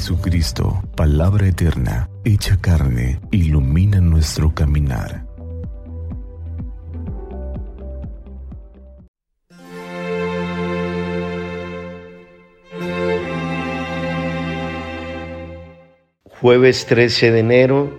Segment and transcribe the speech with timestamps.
[0.00, 5.26] Jesucristo, palabra eterna, hecha carne, ilumina nuestro caminar.
[16.24, 17.92] Jueves 13 de enero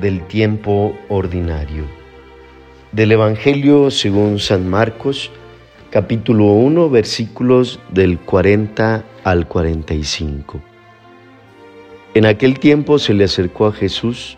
[0.00, 1.84] del tiempo ordinario.
[2.90, 5.30] Del Evangelio según San Marcos,
[5.96, 10.60] capítulo 1, versículos del 40 al 45.
[12.12, 14.36] En aquel tiempo se le acercó a Jesús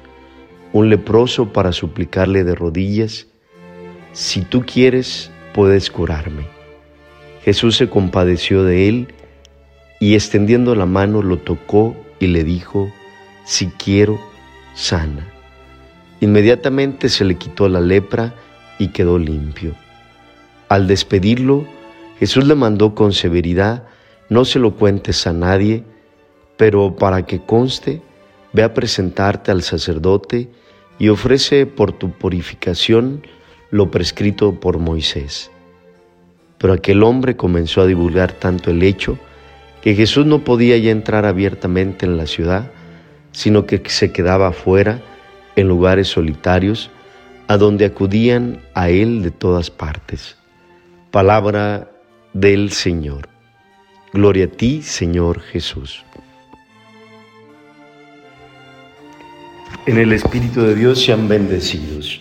[0.73, 3.27] un leproso para suplicarle de rodillas,
[4.13, 6.47] si tú quieres, puedes curarme.
[7.43, 9.09] Jesús se compadeció de él
[9.99, 12.89] y extendiendo la mano lo tocó y le dijo,
[13.45, 14.21] si quiero,
[14.77, 15.27] sana.
[16.21, 18.33] Inmediatamente se le quitó la lepra
[18.79, 19.75] y quedó limpio.
[20.69, 21.67] Al despedirlo,
[22.19, 23.85] Jesús le mandó con severidad,
[24.29, 25.85] no se lo cuentes a nadie,
[26.57, 28.03] pero para que conste,
[28.53, 30.51] ve a presentarte al sacerdote
[30.99, 33.23] y ofrece por tu purificación
[33.71, 35.51] lo prescrito por Moisés.
[36.59, 39.19] Pero aquel hombre comenzó a divulgar tanto el hecho
[39.83, 42.73] que Jesús no podía ya entrar abiertamente en la ciudad,
[43.33, 45.01] sino que se quedaba afuera,
[45.55, 46.91] en lugares solitarios,
[47.47, 50.37] a donde acudían a Él de todas partes.
[51.11, 51.91] Palabra
[52.35, 53.31] del Señor.
[54.13, 56.05] Gloria a ti, Señor Jesús.
[59.87, 62.21] En el Espíritu de Dios sean bendecidos.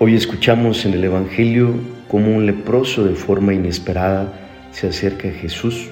[0.00, 1.74] Hoy escuchamos en el Evangelio
[2.08, 4.32] como un leproso de forma inesperada
[4.72, 5.90] se acerca a Jesús.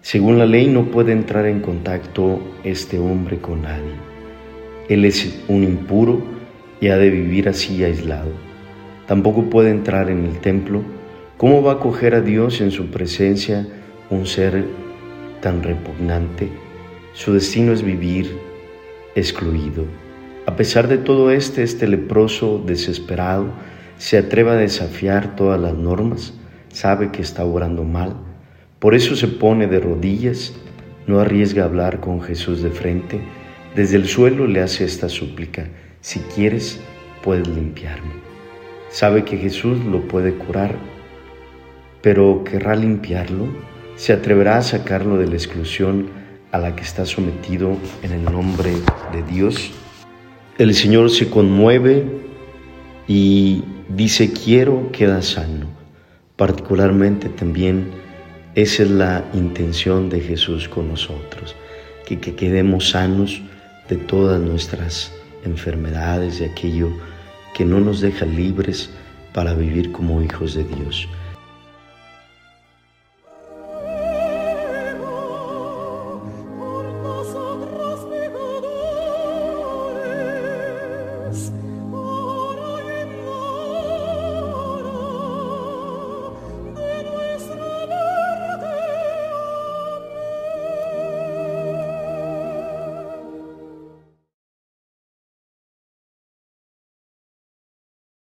[0.00, 3.96] Según la ley no puede entrar en contacto este hombre con nadie.
[4.88, 6.22] Él es un impuro
[6.80, 8.51] y ha de vivir así aislado
[9.12, 10.80] tampoco puede entrar en el templo,
[11.36, 13.68] ¿cómo va a acoger a Dios en su presencia
[14.08, 14.64] un ser
[15.42, 16.48] tan repugnante?
[17.12, 18.34] Su destino es vivir
[19.14, 19.84] excluido.
[20.46, 23.48] A pesar de todo este, este leproso desesperado
[23.98, 26.32] se atreve a desafiar todas las normas,
[26.70, 28.16] sabe que está obrando mal,
[28.78, 30.54] por eso se pone de rodillas,
[31.06, 33.20] no arriesga a hablar con Jesús de frente,
[33.76, 35.68] desde el suelo le hace esta súplica,
[36.00, 36.80] si quieres,
[37.22, 38.31] puedes limpiarme.
[38.92, 40.76] Sabe que Jesús lo puede curar,
[42.02, 43.48] pero querrá limpiarlo,
[43.96, 46.10] se atreverá a sacarlo de la exclusión
[46.50, 48.72] a la que está sometido en el nombre
[49.12, 49.70] de Dios.
[50.58, 52.04] El Señor se conmueve
[53.08, 55.68] y dice, quiero, queda sano.
[56.36, 57.92] Particularmente también
[58.54, 61.56] esa es la intención de Jesús con nosotros,
[62.04, 63.40] que, que quedemos sanos
[63.88, 65.12] de todas nuestras
[65.46, 66.90] enfermedades, de aquello
[67.54, 68.90] que no nos deja libres
[69.32, 71.08] para vivir como hijos de Dios.